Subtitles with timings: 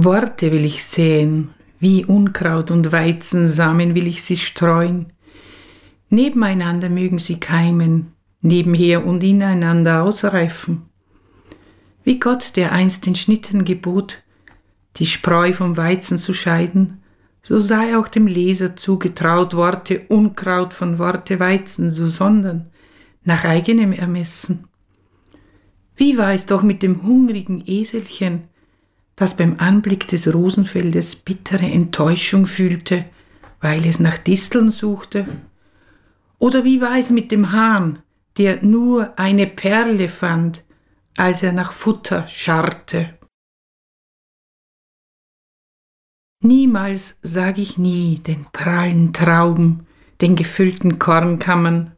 [0.00, 1.48] Worte will ich säen,
[1.80, 5.12] wie Unkraut und Weizensamen will ich sie streuen.
[6.08, 10.82] Nebeneinander mögen sie keimen, nebenher und ineinander ausreifen.
[12.04, 14.22] Wie Gott, der einst den Schnitten gebot,
[14.98, 17.02] die Spreu vom Weizen zu scheiden,
[17.42, 22.70] so sei auch dem Leser zugetraut, Worte Unkraut von Worte Weizen zu sondern,
[23.24, 24.68] nach eigenem Ermessen.
[25.96, 28.44] Wie war es doch mit dem hungrigen Eselchen,
[29.18, 33.04] das beim Anblick des Rosenfeldes bittere Enttäuschung fühlte,
[33.60, 35.26] weil es nach Disteln suchte?
[36.38, 37.98] Oder wie war es mit dem Hahn,
[38.36, 40.62] der nur eine Perle fand,
[41.16, 43.18] als er nach Futter scharrte?
[46.40, 49.88] Niemals sag ich nie den prallen Trauben,
[50.20, 51.96] den gefüllten Kornkammern,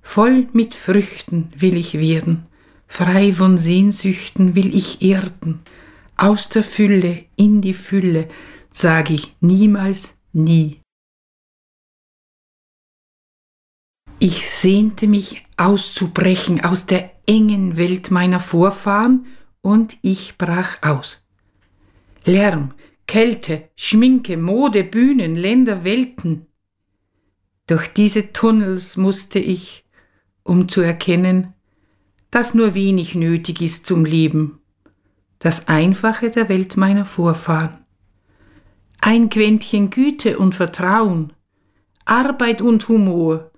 [0.00, 2.46] voll mit Früchten will ich werden,
[2.86, 5.60] frei von Sehnsüchten will ich erden,
[6.16, 8.28] aus der Fülle in die Fülle,
[8.72, 10.80] sag ich niemals nie.
[14.18, 19.26] Ich sehnte mich auszubrechen aus der engen Welt meiner Vorfahren
[19.60, 21.26] und ich brach aus.
[22.24, 22.72] Lärm,
[23.06, 26.46] Kälte, Schminke, Mode, Bühnen, Länder, Welten.
[27.66, 29.84] Durch diese Tunnels musste ich,
[30.42, 31.52] um zu erkennen,
[32.30, 34.60] dass nur wenig nötig ist zum Leben,
[35.46, 37.78] das Einfache der Welt meiner Vorfahren.
[39.00, 41.34] Ein Quäntchen Güte und Vertrauen,
[42.04, 43.52] Arbeit und Humor,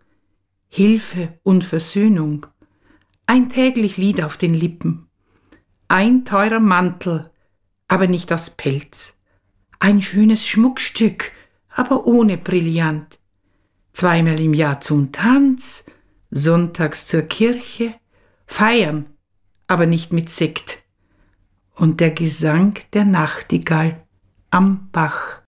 [0.69, 2.45] Hilfe und Versöhnung,
[3.25, 5.09] ein täglich Lied auf den Lippen,
[5.89, 7.31] ein teurer Mantel,
[7.89, 9.15] aber nicht aus Pelz,
[9.79, 11.33] ein schönes Schmuckstück,
[11.71, 13.19] aber ohne Brillant,
[13.93, 15.87] zweimal im Jahr zum Tanz,
[16.31, 17.95] sonntags zur Kirche,
[18.45, 19.07] feiern,
[19.69, 20.68] aber nicht mit Sekt,
[21.79, 24.05] und der Gesang der Nachtigall
[24.51, 25.43] am Bach.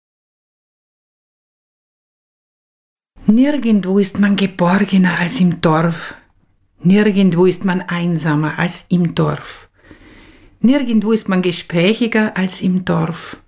[3.27, 6.15] Nirgendwo ist man geborgener als im Dorf,
[6.81, 9.69] nirgendwo ist man einsamer als im Dorf,
[10.61, 13.39] nirgendwo ist man gesprächiger als im Dorf,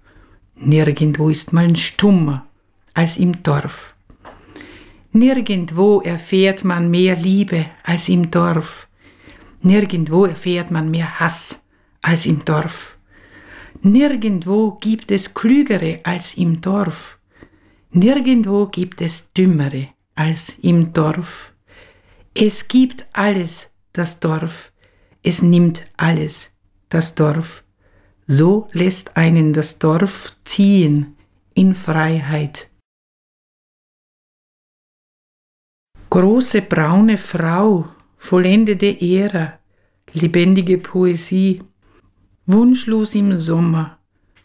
[0.57, 2.47] nirgendwo ist man stummer
[2.95, 3.95] als im Dorf.
[5.13, 8.89] Nirgendwo erfährt man mehr Liebe als im Dorf.
[9.63, 11.65] Nirgendwo erfährt man mehr Hass
[12.09, 12.97] als im Dorf.
[13.83, 17.19] Nirgendwo gibt es Klügere als im Dorf.
[17.91, 21.53] Nirgendwo gibt es Dümmere als im Dorf.
[22.33, 24.73] Es gibt alles, das Dorf.
[25.23, 26.51] Es nimmt alles,
[26.89, 27.63] das Dorf.
[28.27, 31.15] So lässt einen das Dorf ziehen
[31.53, 32.71] in Freiheit.
[36.09, 37.87] Große braune Frau,
[38.17, 39.59] vollendete Ära,
[40.15, 41.61] lebendige Poesie,
[42.49, 43.99] wunschlos im Sommer,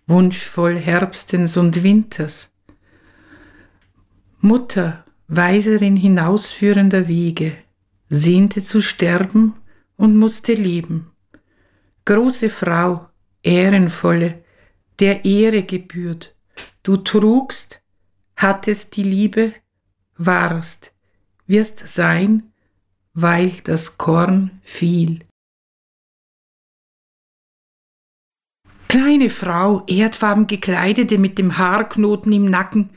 [0.08, 2.52] wunschvoll Herbstens und Winters.
[4.41, 7.53] Mutter, Weiserin hinausführender Wege,
[8.09, 9.53] sehnte zu sterben
[9.96, 11.12] und musste leben.
[12.03, 13.08] Große Frau,
[13.41, 14.44] ehrenvolle,
[15.00, 16.35] der Ehre gebührt,
[16.84, 17.81] du trugst,
[18.35, 19.53] hattest die Liebe,
[20.18, 20.94] warst,
[21.47, 22.52] wirst sein,
[23.14, 25.22] weil das Korn fiel.
[28.94, 32.92] Kleine Frau, erdfarben gekleidete mit dem Haarknoten im Nacken,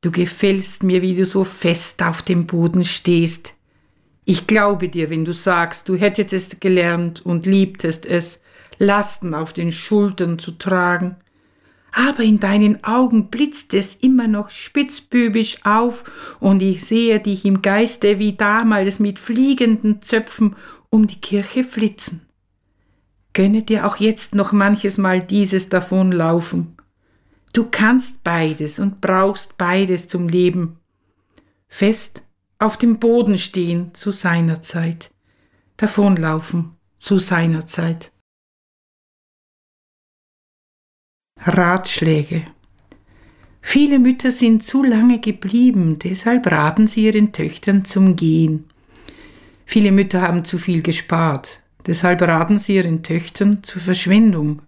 [0.00, 3.54] du gefällst mir, wie du so fest auf dem Boden stehst.
[4.24, 8.44] Ich glaube dir, wenn du sagst, du hättest gelernt und liebtest es,
[8.78, 11.16] Lasten auf den Schultern zu tragen,
[11.90, 17.60] aber in deinen Augen blitzt es immer noch spitzbübisch auf, und ich sehe dich im
[17.60, 20.54] Geiste wie damals mit fliegenden Zöpfen
[20.90, 22.24] um die Kirche flitzen.
[23.34, 26.76] Gönne dir auch jetzt noch manches Mal dieses davonlaufen.
[27.52, 30.78] Du kannst beides und brauchst beides zum Leben.
[31.68, 32.22] Fest
[32.58, 35.10] auf dem Boden stehen zu seiner Zeit,
[35.76, 38.12] davonlaufen zu seiner Zeit.
[41.40, 42.46] Ratschläge.
[43.60, 48.68] Viele Mütter sind zu lange geblieben, deshalb raten sie ihren Töchtern zum Gehen.
[49.66, 54.62] Viele Mütter haben zu viel gespart, deshalb raten sie ihren Töchtern zur Verschwendung.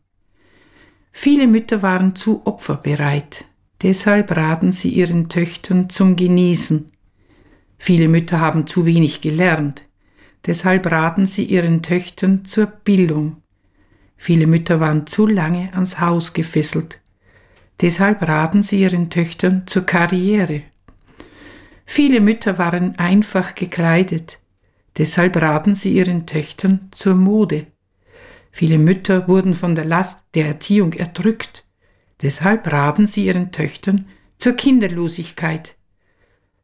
[1.12, 3.44] Viele Mütter waren zu opferbereit,
[3.82, 6.92] deshalb raten sie ihren Töchtern zum Genießen.
[7.78, 9.84] Viele Mütter haben zu wenig gelernt,
[10.46, 13.42] deshalb raten sie ihren Töchtern zur Bildung.
[14.16, 17.00] Viele Mütter waren zu lange ans Haus gefesselt.
[17.80, 20.62] Deshalb raten sie ihren Töchtern zur Karriere.
[21.84, 24.38] Viele Mütter waren einfach gekleidet.
[24.98, 27.66] Deshalb raten sie ihren Töchtern zur Mode.
[28.50, 31.64] Viele Mütter wurden von der Last der Erziehung erdrückt.
[32.22, 34.06] Deshalb raten sie ihren Töchtern
[34.38, 35.76] zur Kinderlosigkeit.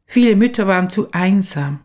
[0.05, 1.81] Viele Mütter waren zu einsam,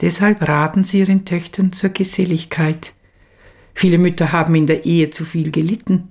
[0.00, 2.94] deshalb raten sie ihren Töchtern zur Geselligkeit.
[3.74, 6.10] Viele Mütter haben in der Ehe zu viel gelitten,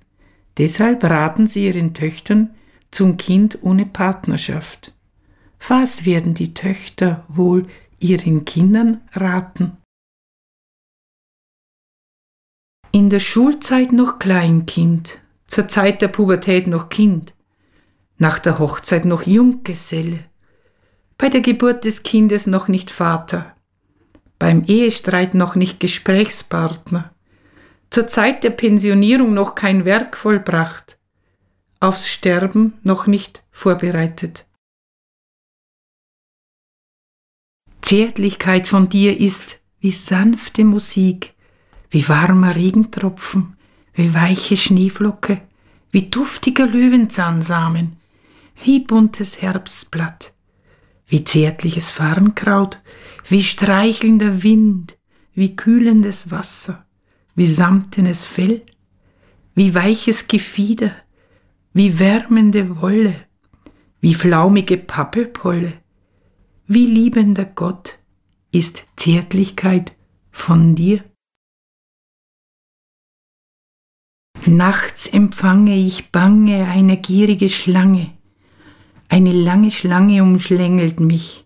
[0.57, 2.55] deshalb raten sie ihren Töchtern
[2.91, 4.93] zum Kind ohne Partnerschaft.
[5.67, 7.67] Was werden die Töchter wohl
[7.99, 9.78] ihren Kindern raten?
[12.91, 17.33] In der Schulzeit noch Kleinkind, zur Zeit der Pubertät noch Kind,
[18.17, 20.25] nach der Hochzeit noch Junggeselle,
[21.15, 23.55] bei der Geburt des Kindes noch nicht Vater,
[24.39, 27.13] beim Ehestreit noch nicht Gesprächspartner,
[27.91, 30.97] zur Zeit der Pensionierung noch kein Werk vollbracht,
[31.79, 34.47] aufs Sterben noch nicht vorbereitet.
[37.81, 41.35] Zärtlichkeit von dir ist wie sanfte Musik,
[41.89, 43.55] wie warmer Regentropfen,
[43.93, 45.41] wie weiche Schneeflocke,
[45.91, 47.97] wie duftiger Löwenzahnsamen,
[48.63, 50.33] wie buntes Herbstblatt,
[51.07, 52.79] wie zärtliches Farnkraut,
[53.27, 54.97] wie streichelnder Wind,
[55.33, 56.85] wie kühlendes Wasser,
[57.35, 58.61] wie samtenes Fell,
[59.55, 60.91] wie weiches Gefieder,
[61.73, 63.15] wie wärmende Wolle,
[64.01, 65.73] wie flaumige Pappelpolle,
[66.67, 67.97] wie liebender Gott
[68.51, 69.93] ist Zärtlichkeit
[70.31, 71.03] von dir.
[74.45, 78.11] Nachts empfange ich bange eine gierige Schlange,
[79.09, 81.45] eine lange Schlange umschlängelt mich,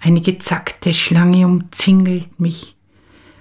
[0.00, 2.76] eine gezackte Schlange umzingelt mich,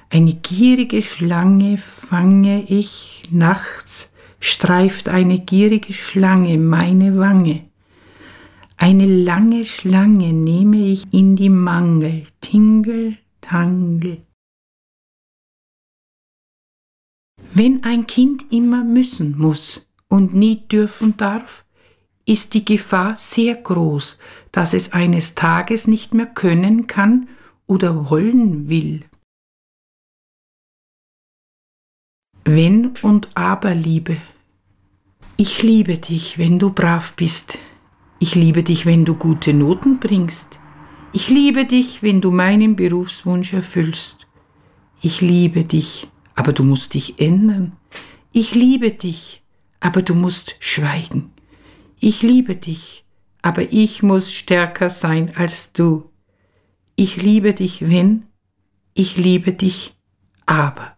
[0.09, 7.61] eine gierige Schlange fange ich, nachts streift eine gierige Schlange meine Wange.
[8.77, 14.17] Eine lange Schlange nehme ich in die Mangel, Tingel, Tangel.
[17.55, 21.65] Wenn ein Kind immer müssen muss und nie dürfen darf,
[22.25, 24.17] ist die Gefahr sehr groß,
[24.51, 27.29] dass es eines Tages nicht mehr können kann
[27.67, 29.05] oder wollen will.
[32.43, 34.17] Wenn und aber Liebe.
[35.37, 37.59] Ich liebe dich, wenn du brav bist,
[38.17, 40.59] ich liebe dich, wenn du gute Noten bringst.
[41.11, 44.27] Ich liebe dich, wenn du meinen Berufswunsch erfüllst.
[45.01, 47.73] Ich liebe dich, aber du musst dich ändern.
[48.31, 49.43] Ich liebe dich,
[49.79, 51.31] aber du musst schweigen.
[51.99, 53.05] Ich liebe dich,
[53.41, 56.09] aber ich muss stärker sein als du.
[56.95, 58.27] Ich liebe dich, wenn,
[58.93, 59.95] ich liebe dich,
[60.45, 60.97] aber.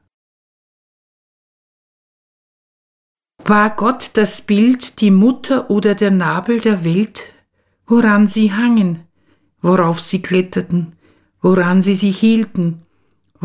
[3.43, 7.31] War Gott das Bild, die Mutter oder der Nabel der Welt,
[7.85, 9.07] woran sie hangen,
[9.61, 10.95] worauf sie kletterten,
[11.41, 12.84] woran sie sich hielten,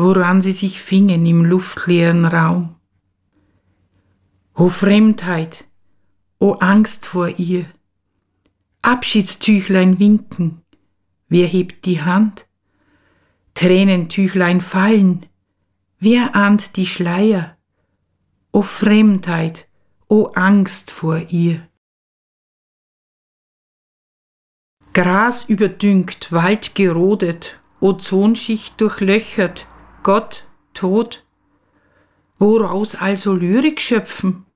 [0.01, 2.75] woran sie sich fingen im luftleeren Raum?
[4.55, 5.65] O Fremdheit,
[6.39, 7.65] o Angst vor ihr,
[8.81, 10.63] Abschiedstüchlein winken,
[11.29, 12.47] wer hebt die Hand?
[13.53, 15.27] Tränentüchlein fallen,
[15.99, 17.55] wer ahnt die Schleier?
[18.51, 19.67] O Fremdheit,
[20.07, 21.67] o Angst vor ihr.
[24.93, 29.67] Gras überdüngt, Wald gerodet, Ozonschicht durchlöchert,
[30.03, 31.23] Gott, Tod.
[32.39, 34.47] Woraus also Lyrik schöpfen?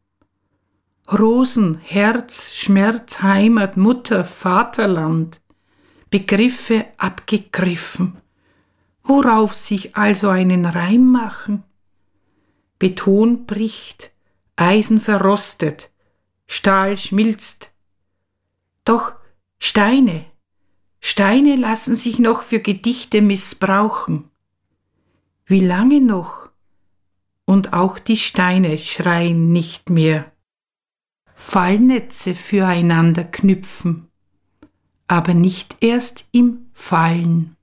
[1.12, 5.40] Rosen, Herz, Schmerz, Heimat, Mutter, Vaterland,
[6.10, 8.18] Begriffe abgegriffen.
[9.04, 11.64] Worauf sich also einen Reim machen?
[12.80, 14.12] Beton bricht,
[14.56, 15.92] Eisen verrostet,
[16.48, 17.72] Stahl schmilzt.
[18.84, 19.14] Doch
[19.60, 20.26] Steine,
[21.00, 24.32] Steine lassen sich noch für Gedichte missbrauchen.
[25.48, 26.50] Wie lange noch?
[27.46, 30.32] Und auch die Steine schreien nicht mehr.
[31.36, 34.08] Fallnetze füreinander knüpfen,
[35.08, 37.56] aber nicht erst im Fallen.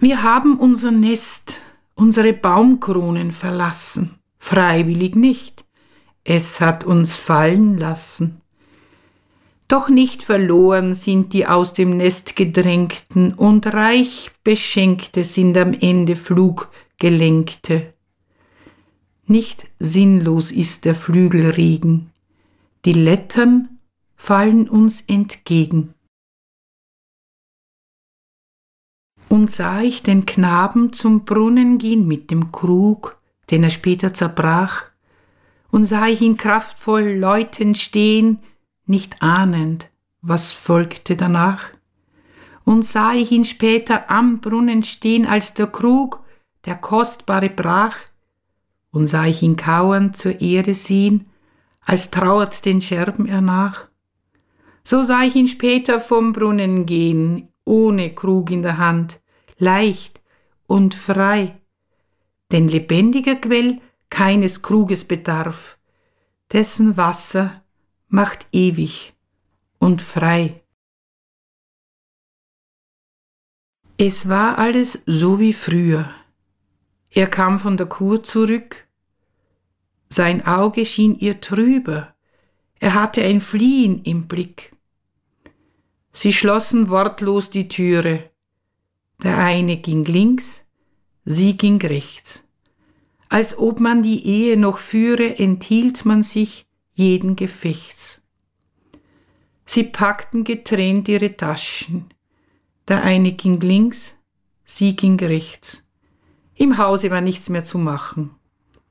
[0.00, 1.60] Wir haben unser Nest,
[1.94, 5.64] unsere Baumkronen verlassen, freiwillig nicht,
[6.24, 8.42] es hat uns fallen lassen.
[9.68, 16.14] Doch nicht verloren sind die aus dem Nest gedrängten und reich beschenkte sind am Ende
[16.14, 17.92] Fluggelenkte.
[19.26, 22.12] Nicht sinnlos ist der Flügelregen,
[22.84, 23.80] die Lettern
[24.14, 25.94] fallen uns entgegen.
[29.28, 33.18] Und sah ich den Knaben zum Brunnen gehen mit dem Krug,
[33.50, 34.84] den er später zerbrach,
[35.72, 38.38] und sah ich ihn kraftvoll läutend stehen,
[38.86, 39.90] nicht ahnend,
[40.22, 41.70] was folgte danach.
[42.64, 46.24] Und sah ich ihn später am Brunnen stehen, als der Krug,
[46.64, 47.96] der kostbare brach,
[48.90, 51.28] und sah ich ihn kauern zur Erde sehen,
[51.80, 53.88] als trauert den Scherben er nach.
[54.82, 59.20] So sah ich ihn später vom Brunnen gehen, ohne Krug in der Hand,
[59.58, 60.20] leicht
[60.66, 61.56] und frei,
[62.52, 65.78] denn lebendiger Quell keines Kruges bedarf,
[66.52, 67.62] dessen Wasser
[68.08, 69.14] macht ewig
[69.78, 70.62] und frei.
[73.98, 76.10] Es war alles so wie früher.
[77.10, 78.86] Er kam von der Kur zurück.
[80.08, 82.14] Sein Auge schien ihr trüber.
[82.78, 84.76] Er hatte ein Fliehen im Blick.
[86.12, 88.30] Sie schlossen wortlos die Türe.
[89.22, 90.64] Der eine ging links,
[91.24, 92.44] sie ging rechts.
[93.28, 96.65] Als ob man die Ehe noch führe, enthielt man sich
[96.96, 98.22] jeden Gefechts.
[99.66, 102.06] Sie packten getrennt ihre Taschen.
[102.88, 104.16] Der eine ging links,
[104.64, 105.84] sie ging rechts.
[106.54, 108.30] Im Hause war nichts mehr zu machen.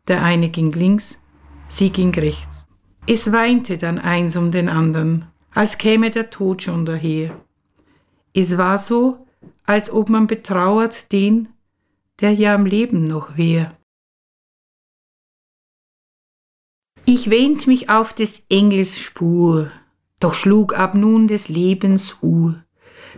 [0.07, 1.19] Der eine ging links,
[1.67, 2.67] sie ging rechts.
[3.07, 7.41] Es weinte dann eins um den anderen, als käme der Tod schon daher.
[8.33, 9.25] Es war so,
[9.63, 11.49] als ob man betrauert den,
[12.21, 13.75] der ja am Leben noch wär.
[17.25, 19.71] Ich wähnt mich auf des Engels Spur,
[20.19, 22.63] doch schlug ab nun des Lebens Uhr.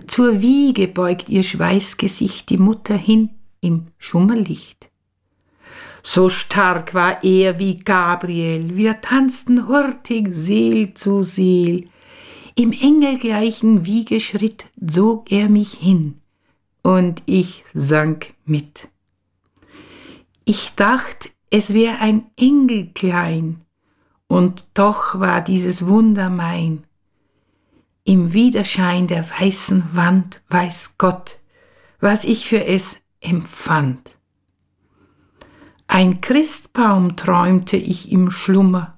[0.07, 4.89] Zur Wiege beugt ihr Schweißgesicht die Mutter hin im Schummerlicht.
[6.03, 11.89] So stark war er wie Gabriel, wir tanzten hurtig Seel zu Seel.
[12.55, 16.21] Im engelgleichen Wiegeschritt zog er mich hin,
[16.81, 18.87] und ich sank mit.
[20.45, 23.65] Ich dacht, es wär ein Engel klein,
[24.27, 26.83] und doch war dieses Wunder mein.
[28.03, 31.39] Im Widerschein der weißen Wand weiß Gott,
[31.99, 34.17] was ich für es empfand.
[35.87, 38.97] Ein Christbaum träumte ich im Schlummer,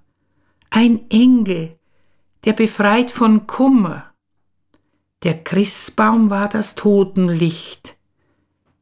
[0.69, 1.77] ein Engel,
[2.45, 4.11] der befreit von Kummer.
[5.23, 7.97] Der Christbaum war das Totenlicht,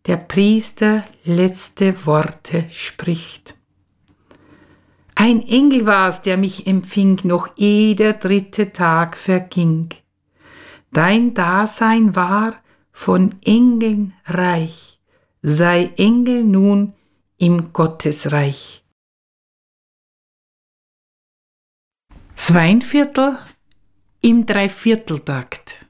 [0.06, 3.57] der Priester letzte Worte spricht.
[5.20, 9.90] Ein Engel war's, der mich empfing, noch eh der dritte Tag verging.
[10.92, 15.02] Dein Dasein war von Engeln reich,
[15.42, 16.94] sei Engel nun
[17.40, 18.86] im Gottesreich.
[22.38, 23.40] Sweinviertel
[24.22, 25.84] im Dreivierteltakt.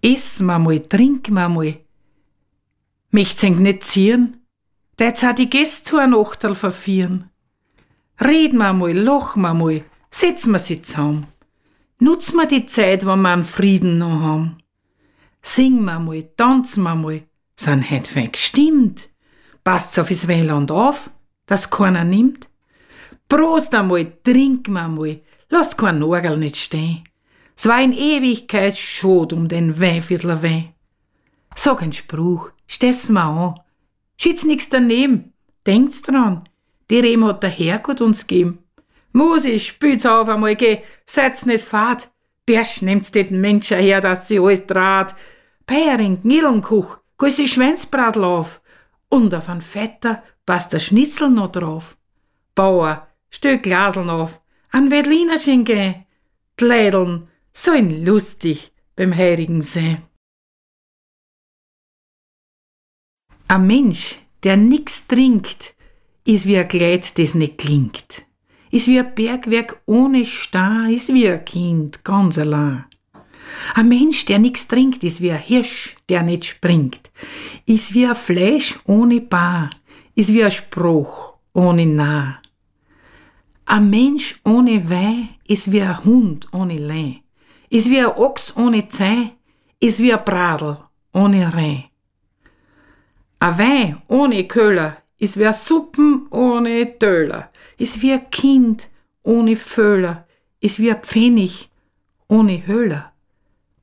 [0.00, 1.78] Iss ma mal, trink ma mal.
[3.10, 4.46] Möcht's eng nicht zieren?
[4.98, 7.30] Jetzt hat die Gäste zu ein Achtel verfieren.
[8.20, 11.26] Red ma mal, loch ma mal, setz ma sie zusammen.
[12.00, 14.58] Nutz ma die Zeit, wo wir einen Frieden noch haben.
[15.42, 17.22] Sing ma mal, tanz ma mal,
[17.56, 19.08] sind heut fein gestimmt.
[19.62, 21.10] Passt's auf das Weiland auf,
[21.46, 22.48] dass keiner nimmt.
[23.28, 25.20] Prost einmal, trink ma mal,
[25.50, 27.04] lass kein Nagel nicht stehen.
[27.56, 30.74] Es war in Ewigkeit schot um den Weinviertler Wein.
[31.54, 33.60] Sag ein Spruch, steh's ma an.
[34.16, 35.34] Schitz nix daneben,
[35.66, 36.47] denkt's dran,
[36.90, 38.64] die Rem hat der Herrgott uns gegeben.
[39.12, 42.10] Musi, spült's auf einmal, geh, seid's nicht fad.
[42.46, 45.14] Bersch, nehmt's den Menschen her, dass sie alles draht.
[45.66, 48.62] Peiering, Nillenkuch, gussi Schwänzbratl auf.
[49.08, 51.96] Und auf ein Vetter passt der Schnitzel noch drauf.
[52.54, 54.40] Bauer, stell Glaseln auf,
[54.70, 55.94] an Wedlinerchen geh.
[56.56, 60.02] Glädeln, sollen lustig beim Heiligen sein.
[63.46, 65.74] Ein Mensch, der nix trinkt,
[66.28, 68.22] ist wie ein Kleid, das nicht klingt.
[68.70, 72.84] Ist wie ein Bergwerk ohne Star, ist wie ein Kind, ganz allein.
[73.74, 77.10] Ein Mensch, der nix trinkt, ist wie ein Hirsch, der nicht springt.
[77.64, 79.70] Ist wie ein Fleisch ohne Bar,
[80.14, 82.42] ist wie ein Spruch ohne Nah.
[83.64, 87.22] Ein Mensch ohne Weih ist wie ein Hund ohne Leih.
[87.70, 89.30] Ist wie ein Ochs ohne Zeh,
[89.80, 90.76] ist wie ein Bradel
[91.14, 91.84] ohne Reh.
[93.40, 98.88] Ein Wein ohne Köhler wie ein Suppen ohne Töler wie ein Kind
[99.22, 100.26] ohne Föhler,
[100.60, 101.70] wie ein Pfennig
[102.28, 103.12] ohne Höhler.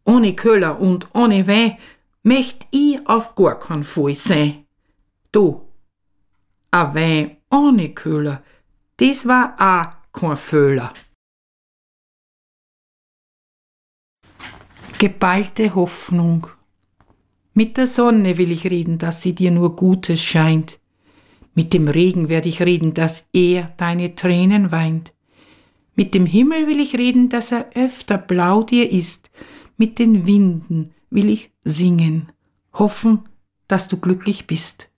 [0.06, 1.78] Ohne Köhler und ohne Wein
[2.24, 4.66] möcht ich auf gar keinen Fall sein.
[5.32, 5.62] Du,
[6.72, 8.44] a Wein ohne Köhler,
[8.98, 10.94] das war a kein Föhler.
[14.98, 16.48] Geballte Hoffnung.
[17.54, 20.80] Mit der Sonne will ich reden, dass sie dir nur Gutes scheint.
[21.56, 25.14] Mit dem Regen werde ich reden, dass er deine Tränen weint.
[25.96, 29.32] Mit dem Himmel will ich reden, dass er öfter blau dir ist.
[29.78, 32.32] Mit den Winden will ich singen,
[32.74, 33.22] hoffen,
[33.70, 34.90] dass du glücklich bist.